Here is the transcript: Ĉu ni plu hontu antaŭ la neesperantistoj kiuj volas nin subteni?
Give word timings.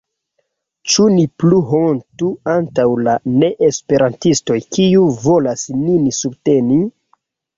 Ĉu 0.93 1.03
ni 1.15 1.25
plu 1.41 1.59
hontu 1.71 2.29
antaŭ 2.53 2.85
la 3.09 3.13
neesperantistoj 3.43 4.57
kiuj 4.77 5.05
volas 5.29 5.69
nin 5.85 6.11
subteni? 6.23 6.83